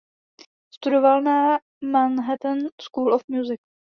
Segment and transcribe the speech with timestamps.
[0.75, 3.57] Studoval na Manhattan School of Music.